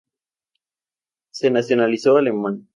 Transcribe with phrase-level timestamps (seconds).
[1.31, 2.67] Se nacionalizó alemán.